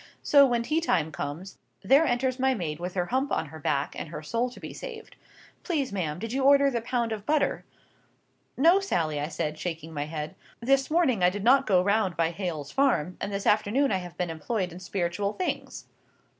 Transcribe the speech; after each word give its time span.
So, 0.23 0.47
when 0.47 0.63
tea 0.63 0.81
time 0.81 1.11
comes, 1.11 1.59
there 1.83 2.07
enters 2.07 2.39
my 2.39 2.55
maid 2.55 2.79
with 2.79 2.95
her 2.95 3.05
hump 3.05 3.31
on 3.31 3.49
her 3.49 3.59
back, 3.59 3.95
and 3.95 4.09
her 4.09 4.23
soul 4.23 4.49
to 4.49 4.59
be 4.59 4.73
saved. 4.73 5.15
'Please, 5.61 5.93
ma'am, 5.93 6.17
did 6.17 6.33
you 6.33 6.43
order 6.43 6.71
the 6.71 6.81
pound 6.81 7.11
of 7.11 7.23
butter?'—'No, 7.23 8.79
Sally,' 8.79 9.21
I 9.21 9.27
said, 9.27 9.59
shaking 9.59 9.93
my 9.93 10.05
head, 10.05 10.33
'this 10.59 10.89
morning 10.89 11.21
I 11.23 11.29
did 11.29 11.43
not 11.43 11.67
go 11.67 11.83
round 11.83 12.17
by 12.17 12.31
Hale's 12.31 12.71
farm, 12.71 13.15
and 13.21 13.31
this 13.31 13.45
afternoon 13.45 13.91
I 13.91 13.97
have 13.97 14.17
been 14.17 14.31
employed 14.31 14.71
in 14.71 14.79
spiritual 14.79 15.33
things. 15.33 15.85